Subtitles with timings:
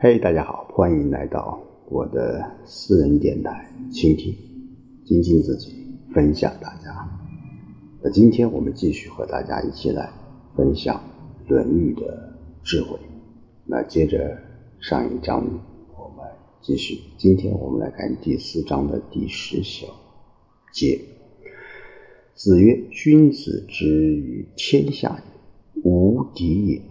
[0.00, 4.32] 嘿，大家好，欢迎来到我的私人电台，倾听、
[5.04, 5.74] 精进自己，
[6.14, 6.94] 分享大家。
[8.00, 10.08] 那今天我们继续和大家一起来
[10.54, 11.02] 分享
[11.50, 12.96] 《论语》的智慧。
[13.64, 14.38] 那接着
[14.78, 15.44] 上一章，
[15.96, 16.24] 我们
[16.60, 17.00] 继续。
[17.16, 19.88] 今天我们来看第四章的第十小
[20.72, 20.96] 节。
[22.34, 25.20] 子曰：“君子之于天下
[25.74, 26.82] 也，无敌也，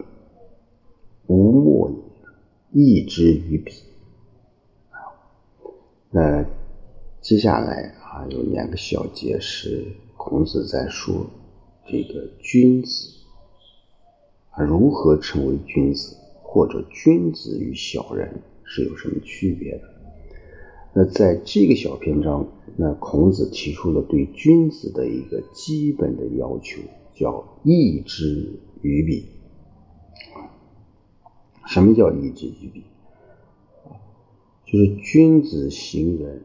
[1.28, 1.96] 无莫也，
[2.86, 3.72] 义之于彼。”
[6.12, 6.46] 那
[7.22, 11.26] 接下来啊，有两个小节是孔子在说
[11.88, 13.10] 这个君子
[14.52, 19.82] 啊如何成为君子，或者君子与小人是有什么区别的。
[20.94, 22.48] 那在这个小篇章。
[22.80, 26.80] 那孔子提出了对君子的一个基本的要求，
[27.16, 28.52] 叫义之
[28.84, 29.26] 于彼。
[31.68, 32.84] 什么叫义之于彼？
[34.66, 36.44] 就是君子行人，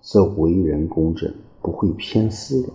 [0.00, 2.68] 则为人公正，不会偏私的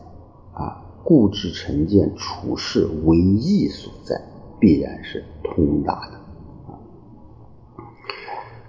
[0.53, 0.85] 啊。
[1.03, 4.15] 固执成见，处事为义所在，
[4.59, 6.15] 必然是通达的
[6.71, 6.77] 啊。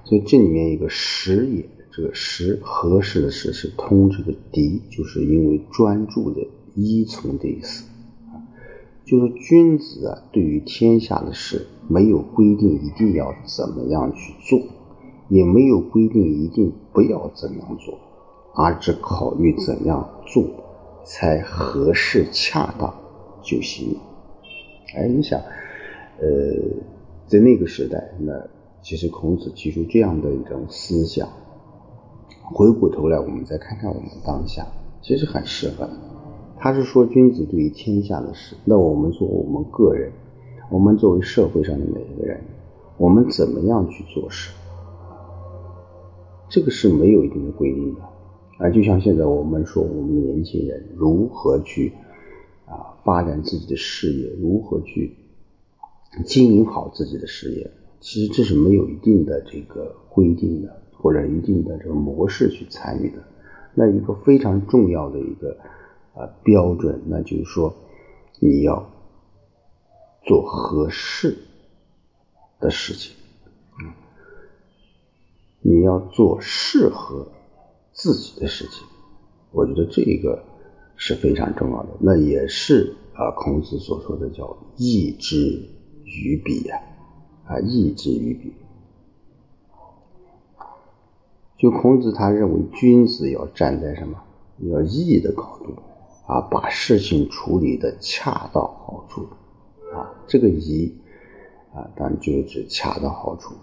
[0.04, 1.68] 所以这里面一个实也。
[1.94, 6.40] 这个实合适的实是通这个敌，就是因为专注的
[6.74, 7.84] 依从的意思。
[9.04, 14.60] 就是君子啊，对于天下的事没有规定一定要怎么样去做，
[15.28, 17.98] 也没有规定一定不要怎样做，
[18.54, 20.44] 而只考虑怎样做
[21.04, 22.94] 才合适恰当
[23.42, 23.96] 就行。
[24.94, 25.40] 哎，你想，
[26.20, 26.26] 呃，
[27.26, 28.32] 在那个时代，那
[28.82, 31.28] 其实孔子提出这样的一种思想。
[32.44, 34.66] 回过头来，我们再看看我们当下，
[35.02, 35.88] 其实很适合。
[36.62, 40.12] 他是说，君子对于天下的事，那我们说我们个人，
[40.70, 42.40] 我们作为社会上的每一个人，
[42.98, 44.52] 我们怎么样去做事？
[46.48, 48.00] 这个是没有一定的规定的
[48.58, 48.70] 啊。
[48.70, 51.92] 就像现在我们说，我们年轻人如何去
[52.66, 55.12] 啊发展自己的事业，如何去
[56.24, 57.68] 经营好自己的事业，
[57.98, 60.80] 其实这是没有一定的这个规定的。
[60.92, 63.16] 或者一定的这个模式去参与的，
[63.74, 65.56] 那一个非常重要的一个
[66.14, 67.74] 啊标准，那就是说
[68.38, 68.84] 你要
[70.24, 71.36] 做合适
[72.60, 73.14] 的事情，
[73.80, 73.92] 嗯，
[75.60, 77.26] 你要做适合
[77.92, 78.86] 自己的事情，
[79.50, 80.42] 我觉得这个
[80.96, 85.36] 是非常重要的，那也是啊孔子所说的叫义之
[86.04, 86.76] 于彼呀，
[87.46, 88.52] 啊义之于彼。
[91.58, 94.18] 就孔子他认为，君子要站在什么？
[94.70, 95.74] 要义的高度
[96.26, 99.22] 啊，把事情处理的恰到好处
[99.92, 100.10] 啊。
[100.26, 100.94] 这个宜
[101.74, 103.54] 啊，当然就指恰到好处，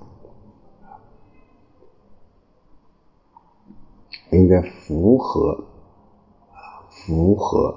[4.32, 5.52] 应该符合
[6.52, 7.76] 啊，符合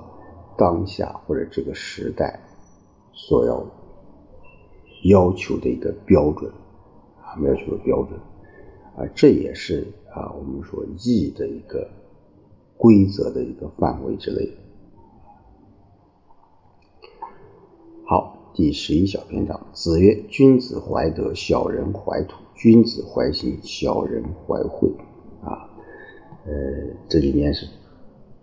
[0.56, 2.40] 当下或者这个时代
[3.12, 3.64] 所要
[5.04, 6.52] 要求的一个标准
[7.20, 8.18] 啊，要求的标准
[8.96, 9.86] 啊，这也是。
[10.14, 11.90] 啊，我们说义的一个
[12.76, 14.52] 规则的一个范围之类的。
[18.04, 24.90] 好，第十一小篇章，子曰：“君子怀德，小人怀土；君子怀心，小人怀惠。”
[25.42, 25.66] 啊，
[26.44, 26.52] 呃，
[27.08, 27.66] 这里面是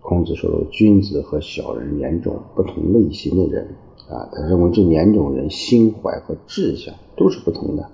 [0.00, 3.64] 孔子说的君子和小人两种不同类型的人
[4.08, 7.84] 啊，他认为这两种人心怀和志向都是不同的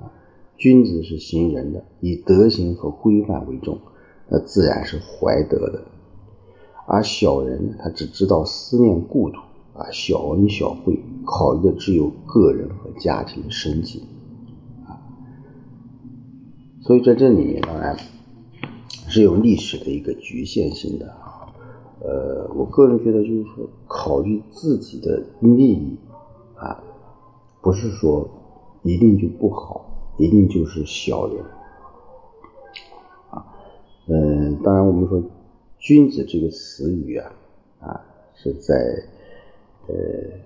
[0.00, 0.10] 啊。
[0.56, 3.78] 君子是行人的，以德行和规范为重，
[4.28, 5.78] 那自然是怀德的；
[6.88, 9.38] 而小人呢，他只知道思念故土
[9.74, 14.02] 啊，小恩小惠，考虑的只有个人和家庭的生计
[14.86, 15.00] 啊。
[16.80, 17.96] 所以在这里面，当然
[19.08, 21.52] 是有历史的一个局限性的啊。
[22.00, 25.96] 呃，我个人觉得，就是说，考虑自己的利益
[26.56, 26.82] 啊，
[27.60, 28.28] 不是说
[28.82, 29.88] 一定就不好。
[30.18, 31.42] 一定就是小人
[33.30, 33.42] 啊，
[34.06, 35.22] 嗯，当然我们说
[35.80, 37.32] “君子”这个词语啊，
[37.80, 38.00] 啊，
[38.34, 38.74] 是在
[39.88, 39.94] 呃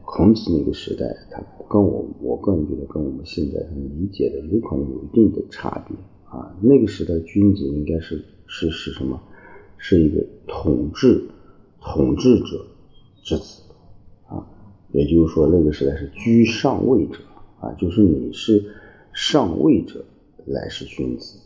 [0.04, 5.96] 孔子那个时代，他跟我我个人觉得跟我们现在理解的有可能有一定的差别
[6.28, 6.56] 啊。
[6.60, 9.20] 那个时代，君子应该是是是什么？
[9.78, 11.22] 是一个统治
[11.80, 12.66] 统治者
[13.22, 13.62] 之子
[14.26, 14.46] 啊，
[14.92, 17.18] 也就是说，那个时代是居上位者
[17.60, 18.64] 啊，就是你是。
[19.18, 20.04] 上位者
[20.44, 21.38] 来是君子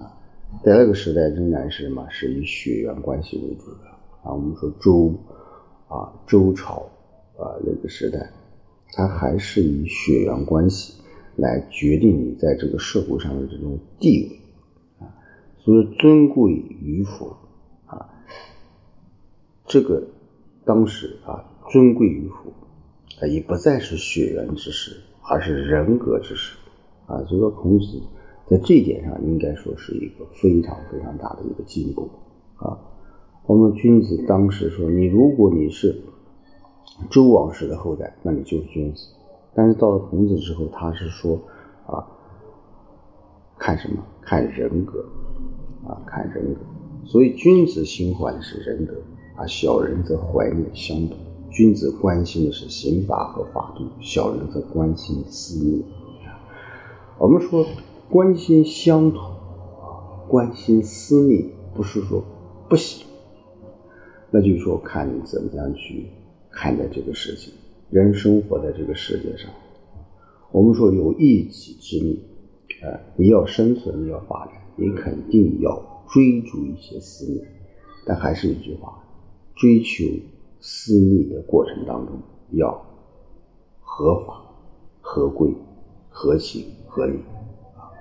[0.00, 0.16] 啊，
[0.64, 2.06] 在那个时代仍然是什么？
[2.08, 3.86] 是以血缘关系为主的
[4.22, 4.32] 啊。
[4.32, 5.12] 我们说周
[5.88, 6.88] 啊，周朝
[7.36, 8.30] 啊那个时代，
[8.92, 10.94] 它还是以血缘关系
[11.36, 15.08] 来决定你在这个社会上的这种地位啊，
[15.58, 17.36] 所以尊贵与否
[17.86, 18.08] 啊，
[19.66, 20.02] 这个
[20.64, 22.52] 当时啊尊贵与否
[23.20, 26.56] 啊，已不再是血缘之事，而是人格之事
[27.06, 27.24] 啊。
[27.24, 28.00] 所以说，孔子
[28.46, 32.10] 在这一点上应该说是一个非常非常大的一个进步
[32.56, 32.78] 啊。
[33.46, 35.96] 我们君子当时说，你如果你是
[37.10, 39.08] 周王室的后代，那你就是君子。
[39.54, 41.38] 但是到了孔子之后，他是说，
[41.86, 42.06] 啊，
[43.58, 44.02] 看什么？
[44.20, 45.04] 看人格，
[45.86, 46.60] 啊，看人格。
[47.04, 48.94] 所以君子心怀的是仁德，
[49.36, 51.16] 啊，小人则怀念乡土。
[51.50, 55.84] 君子关心的是刑法和法度，小人则关心私密。
[57.18, 57.66] 我们说
[58.08, 62.22] 关心乡土，啊，关心私密，不是说
[62.70, 63.06] 不行，
[64.30, 66.06] 那就是说看你怎么样去
[66.52, 67.54] 看待这个事情。
[67.90, 69.50] 人生活在这个世界上，
[70.50, 72.18] 我们说有一己之命，
[72.82, 77.42] 呃，你要生存，你要发展，你肯定要追逐一些私密。
[78.06, 79.02] 但还是一句话，
[79.54, 80.04] 追求
[80.60, 82.18] 私密的过程当中，
[82.52, 82.82] 要
[83.80, 84.42] 合法、
[85.00, 85.54] 合规、
[86.08, 87.18] 合情、合理，
[87.76, 87.92] 啊，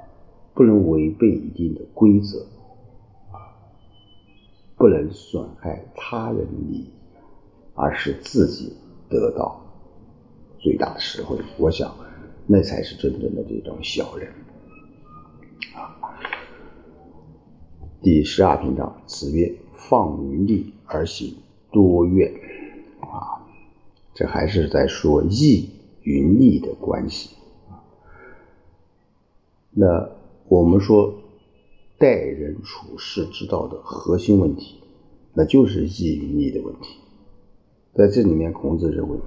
[0.54, 2.40] 不能违背一定的规则，
[3.32, 3.60] 啊，
[4.78, 6.90] 不能损害他人利益，
[7.82, 8.72] 而是自己
[9.10, 9.60] 得到。
[10.60, 11.92] 最大的实惠，我想，
[12.46, 14.32] 那才是真正的这种小人
[15.74, 15.98] 啊。
[18.00, 21.36] 第十二篇章，子曰：“放于利而行
[21.72, 22.32] 多怨。”
[23.02, 23.42] 啊，
[24.14, 25.68] 这还是在说义
[26.04, 27.36] 与利的关系。
[29.72, 30.08] 那
[30.48, 31.12] 我们说
[31.98, 34.80] 待人处事之道的核心问题，
[35.34, 37.00] 那就是义与利的问题。
[37.94, 39.18] 在这里面，孔子认为。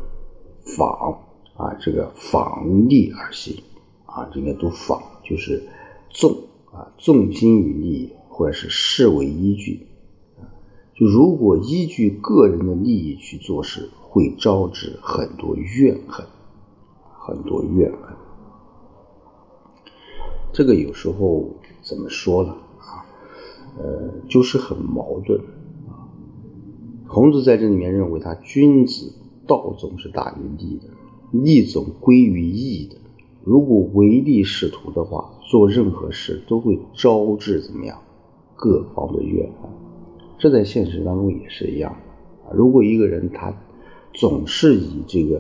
[0.67, 1.19] 仿
[1.59, 3.63] 啊，这个仿利而行
[4.07, 5.63] 啊，这个读仿就是
[6.09, 6.35] 重
[6.73, 9.87] 啊，重心于利，或者是视为依据。
[10.95, 16.25] 就如果依据个人的利益去做事，会招致很多怨恨，
[17.19, 18.17] 很多怨恨。
[20.51, 22.57] 这个有时候怎么说呢？
[22.79, 23.05] 啊，
[23.77, 25.39] 呃，就是很矛盾。
[27.09, 29.13] 孔子在这里面认为他君子。
[29.47, 30.89] 道总是大于利的，
[31.31, 32.97] 利总归于义的。
[33.43, 37.99] 如果唯利是图的话，做任何事都会招致怎么样？
[38.57, 39.71] 各方的怨恨。
[40.39, 42.57] 这在现实当中也是一样的。
[42.57, 43.53] 如果一个人他
[44.15, 45.37] 总是以这个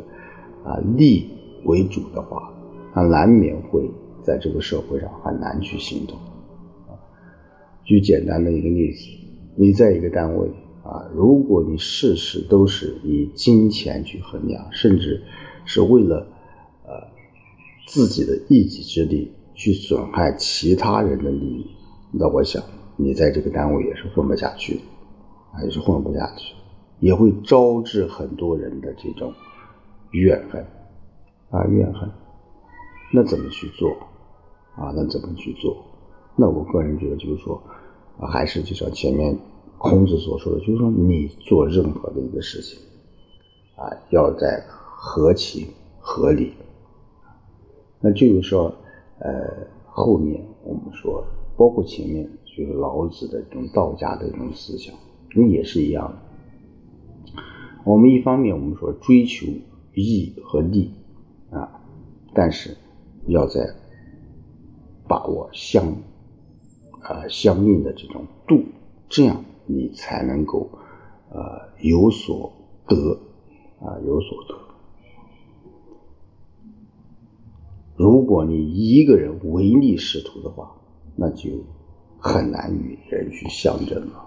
[0.63, 1.31] 啊利
[1.65, 2.53] 为主的话，
[2.93, 3.91] 他难免会
[4.23, 6.15] 在这个社会上很难去行动。
[7.85, 9.09] 举简单的一个例子，
[9.57, 10.47] 你在一个单位。
[10.94, 15.20] 啊，如果你事事都是以金钱去衡量，甚至
[15.64, 16.25] 是为了
[16.85, 16.93] 呃
[17.88, 21.67] 自己的一己之力去损害其他人的利益，
[22.12, 22.62] 那我想
[22.96, 24.81] 你在这个单位也是混不下去的，
[25.50, 26.55] 啊，也是混不下去，
[27.00, 29.35] 也会招致很多人的这种
[30.12, 30.64] 怨恨
[31.50, 32.08] 啊怨恨。
[33.12, 33.91] 那怎么去做
[34.76, 34.94] 啊？
[34.94, 35.76] 那怎么去做？
[36.37, 37.61] 那我个人觉得就是说，
[38.32, 39.37] 还是就像前面。
[39.85, 42.79] 孔子所说的，就是说，你做任何的一个事情，
[43.77, 45.69] 啊，要在合情
[46.01, 46.55] 合理。
[48.01, 48.75] 那就是说，
[49.19, 49.47] 呃，
[49.85, 51.23] 后面我们说，
[51.55, 54.94] 包括前面就是老子的这种道家的这种思想，
[55.35, 57.35] 那也是一样的。
[57.85, 59.47] 我们一方面我们说追求
[59.93, 60.91] 义和利，
[61.51, 61.79] 啊，
[62.32, 62.75] 但是
[63.27, 63.61] 要在
[65.06, 65.87] 把握相
[67.03, 68.65] 啊相应的这种度，
[69.11, 69.44] 这样。
[69.67, 70.69] 你才能够，
[71.31, 71.41] 呃，
[71.81, 72.53] 有所
[72.87, 73.19] 得，
[73.81, 74.55] 啊，有所得。
[77.97, 80.75] 如果你一个人唯利是图的话，
[81.17, 81.51] 那就
[82.19, 84.27] 很难与人去相争了，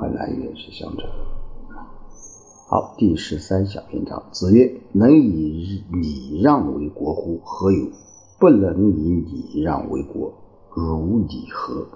[0.00, 1.06] 很难与人去相争。
[2.66, 7.38] 好，第十三小篇章，子曰：“能以礼让为国乎？
[7.44, 7.90] 何有？
[8.40, 10.32] 不能以礼让为国，
[10.74, 11.86] 如礼何？”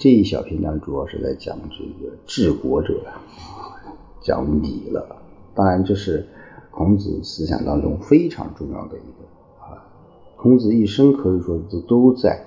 [0.00, 3.20] 这一小篇章主要是在讲这个治国者啊，
[4.22, 5.06] 讲礼了。
[5.54, 6.26] 当然，这是
[6.70, 9.76] 孔子思想当中非常重要的一个啊。
[10.38, 12.42] 孔子一生可以说都都在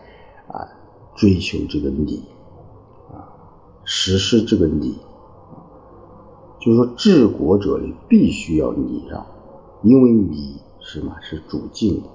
[0.48, 0.66] 啊
[1.16, 2.24] 追求这个礼
[3.12, 3.22] 啊，
[3.84, 4.98] 实施这个礼。
[6.60, 9.24] 就是说，治国者里必须要礼让，
[9.84, 12.10] 因为礼是嘛是主敬的，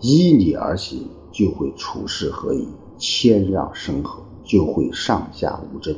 [0.00, 2.66] 依礼而行，就会处事合宜，
[2.96, 4.22] 谦让生和。
[4.44, 5.94] 就会上下无争，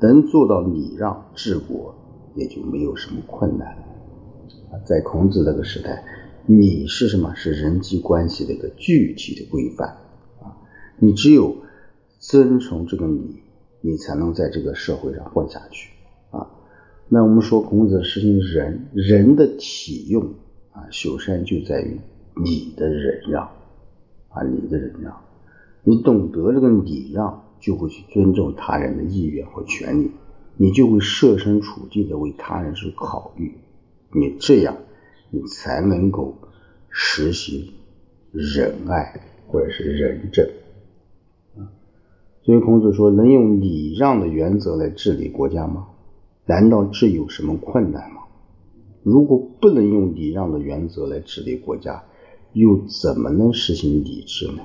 [0.00, 1.94] 能做到礼让治国，
[2.34, 4.80] 也就没有什么困难了。
[4.84, 6.04] 在孔子那个时代，
[6.46, 7.34] 礼是什么？
[7.34, 9.88] 是人际关系的一个具体的规范
[10.40, 10.52] 啊！
[10.98, 11.56] 你只有
[12.18, 13.42] 遵从这个礼，
[13.80, 15.90] 你才能在这个社会上混下去
[16.30, 16.46] 啊！
[17.08, 20.22] 那我们说孔子实行仁，仁的体用
[20.72, 21.98] 啊，修身就在于
[22.44, 23.44] 你的忍让
[24.28, 25.16] 啊，你的忍让，
[25.84, 30.10] 你懂得这个礼让，就会去尊重他人的意愿和权利，
[30.56, 33.54] 你就会设身处地的为他人去考虑，
[34.12, 34.76] 你这样。
[35.28, 36.38] 你才能够
[36.88, 37.68] 实行
[38.30, 40.48] 仁爱或者是仁政。
[42.44, 45.88] 所以孔子说：“能用礼让的原则来治理国家吗？
[46.46, 48.22] 难道这有什么困难吗？
[49.02, 52.04] 如果不能用礼让的原则来治理国家，
[52.52, 54.62] 又怎么能实行礼制呢？”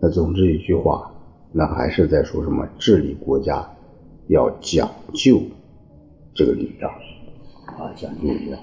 [0.00, 1.12] 那总之一句话，
[1.52, 3.68] 那还是在说什么治理国家
[4.28, 5.42] 要讲究
[6.34, 6.90] 这个礼让
[7.76, 8.60] 啊，讲究礼让。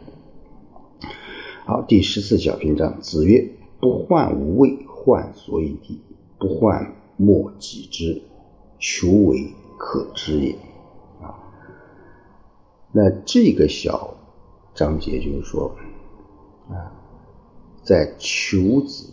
[1.66, 3.46] 好，第十四小篇章，子曰
[3.82, 6.00] ：“不患无位，患所以地；
[6.38, 8.22] 不患莫己之，
[8.80, 10.56] 求为可知也。”
[11.22, 11.36] 啊，
[12.92, 14.14] 那这个小
[14.74, 15.76] 章节就是说，
[16.70, 16.94] 啊，
[17.84, 19.12] 在求子，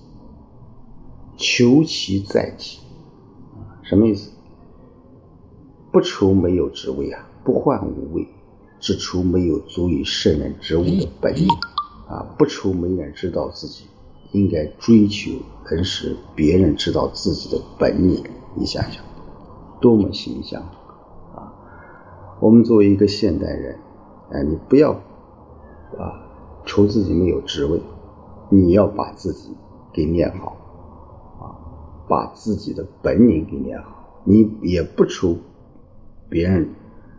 [1.54, 2.78] 求其在己，
[3.82, 4.30] 什么意思？
[5.92, 8.26] 不愁没有职位啊，不患无位，
[8.80, 11.46] 只愁没有足以胜任职务的本领。
[12.08, 13.84] 啊，不愁没人知道自己，
[14.30, 15.30] 应该追求
[15.70, 18.24] 能使别人知道自己的本领。
[18.54, 19.04] 你想想，
[19.78, 20.62] 多么形象
[21.34, 21.52] 啊！
[22.40, 23.78] 我们作为一个现代人，
[24.30, 26.16] 哎，你不要啊
[26.64, 27.78] 愁自己没有职位，
[28.48, 29.50] 你要把自己
[29.92, 30.56] 给练好，
[32.08, 34.22] 把自己的本领给练好。
[34.24, 35.36] 你也不愁
[36.28, 36.68] 别人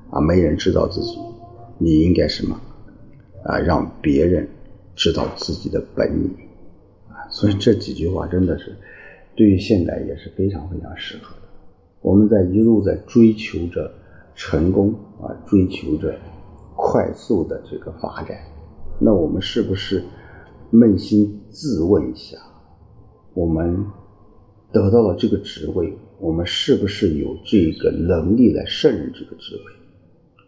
[0.10, 1.18] 啊没人知道自己，
[1.78, 2.60] 你应该什么
[3.44, 4.48] 啊让别人。
[4.96, 6.30] 知道自己的本领
[7.10, 8.78] 啊，所以这几句话真的是
[9.36, 11.48] 对于现代也是非常非常适合的。
[12.02, 13.92] 我们在一路在追求着
[14.36, 16.16] 成功啊，追求着
[16.76, 18.38] 快速的这个发展，
[19.00, 20.04] 那我们是不是
[20.72, 22.38] 扪心自问一下，
[23.34, 23.84] 我们
[24.74, 29.62] 得到了这个职位，我们是不是有这个能力来胜任这个职位？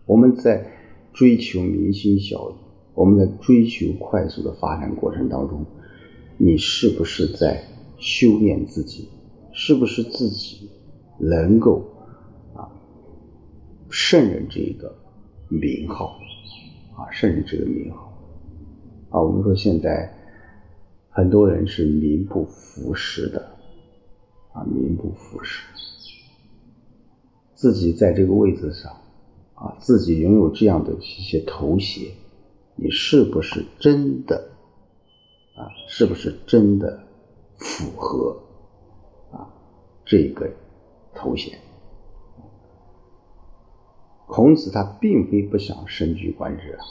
[0.06, 0.66] 我们在
[1.14, 2.66] 追求民心效益。
[2.96, 5.66] 我们在追求快速的发展过程当中，
[6.38, 7.62] 你是不是在
[7.98, 9.10] 修炼自己？
[9.52, 10.70] 是不是自己
[11.20, 11.86] 能够
[12.54, 12.72] 啊
[13.90, 14.94] 胜任这个
[15.50, 16.18] 名号
[16.96, 18.14] 啊胜任这个名号
[19.10, 19.22] 啊？
[19.22, 20.10] 我们说现在
[21.10, 23.55] 很多人是名不符实的
[24.56, 25.68] 啊，名不符实，
[27.54, 28.92] 自己在这个位置上
[29.54, 32.10] 啊，自己拥有这样的一些头衔。
[32.78, 34.50] 你是不是真的
[35.56, 35.68] 啊？
[35.88, 37.04] 是不是真的
[37.58, 38.42] 符合
[39.32, 39.48] 啊
[40.06, 40.50] 这个
[41.14, 41.60] 头衔？
[44.26, 46.84] 孔子他并非不想身居官职啊！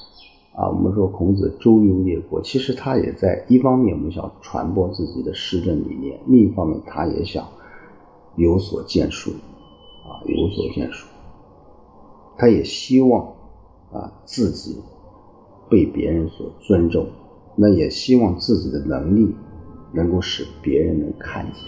[0.54, 7.46] 啊，我们说孔子周游列国，其实他也在一方面我们想传播自己的施政理念，另一方面他也想
[8.36, 9.30] 有所建树
[10.04, 11.06] 啊，有所建树。
[12.38, 13.26] 他也希望
[13.92, 14.78] 啊自己。
[15.70, 17.06] 被别人所尊重，
[17.56, 19.34] 那也希望自己的能力
[19.92, 21.62] 能够使别人能看见，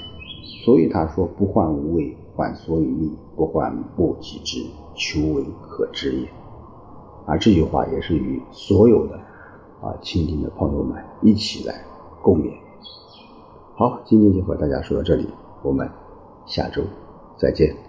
[0.65, 4.63] 所以他说：“不患无为，患所以立；不患莫己之，
[4.95, 6.29] 求为可知也。”
[7.27, 9.17] 而，这句话也是与所有的
[9.83, 11.85] 啊亲听的朋友们一起来
[12.23, 12.53] 共勉。
[13.75, 15.29] 好，今天就和大家说到这里，
[15.63, 15.87] 我们
[16.47, 16.83] 下周
[17.37, 17.86] 再见。